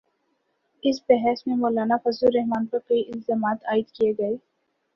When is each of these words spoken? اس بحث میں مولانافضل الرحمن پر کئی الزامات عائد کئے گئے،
اس 0.83 1.01
بحث 1.09 1.45
میں 1.47 1.55
مولانافضل 1.55 2.27
الرحمن 2.27 2.65
پر 2.65 2.79
کئی 2.87 3.03
الزامات 3.13 3.65
عائد 3.65 3.91
کئے 3.91 4.11
گئے، 4.19 4.35